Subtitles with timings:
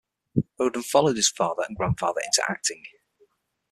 [0.59, 2.83] Roden followed his father and grandfather into acting.